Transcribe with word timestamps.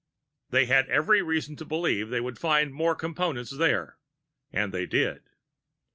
They 0.49 0.65
had 0.65 0.89
every 0.89 1.21
reason 1.21 1.55
to 1.57 1.63
believe 1.63 2.09
they 2.09 2.19
would 2.21 2.39
find 2.39 2.73
more 2.73 2.95
Components 2.95 3.55
there, 3.55 3.99
and 4.51 4.73
they 4.73 4.87
did. 4.87 5.21